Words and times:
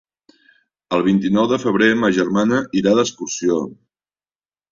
El 0.95 1.03
vint-i-nou 1.07 1.49
de 1.51 1.59
febrer 1.65 1.89
ma 2.03 2.09
germana 2.19 2.61
irà 2.81 2.93
d'excursió. 3.01 3.59